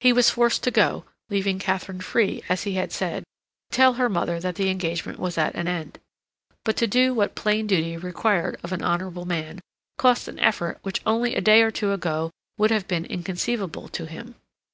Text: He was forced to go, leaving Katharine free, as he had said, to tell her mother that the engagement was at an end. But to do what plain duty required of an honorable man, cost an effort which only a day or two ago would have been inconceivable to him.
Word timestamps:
He 0.00 0.14
was 0.14 0.30
forced 0.30 0.62
to 0.62 0.70
go, 0.70 1.04
leaving 1.28 1.58
Katharine 1.58 2.00
free, 2.00 2.42
as 2.48 2.62
he 2.62 2.76
had 2.76 2.92
said, 2.92 3.24
to 3.68 3.76
tell 3.76 3.92
her 4.00 4.08
mother 4.08 4.40
that 4.40 4.54
the 4.54 4.70
engagement 4.70 5.18
was 5.18 5.36
at 5.36 5.54
an 5.54 5.68
end. 5.68 5.98
But 6.64 6.78
to 6.78 6.86
do 6.86 7.12
what 7.12 7.34
plain 7.34 7.66
duty 7.66 7.98
required 7.98 8.58
of 8.62 8.72
an 8.72 8.80
honorable 8.80 9.26
man, 9.26 9.60
cost 9.98 10.28
an 10.28 10.38
effort 10.38 10.78
which 10.80 11.02
only 11.04 11.34
a 11.34 11.42
day 11.42 11.60
or 11.60 11.70
two 11.70 11.92
ago 11.92 12.30
would 12.56 12.70
have 12.70 12.88
been 12.88 13.04
inconceivable 13.04 13.88
to 13.88 14.06
him. 14.06 14.34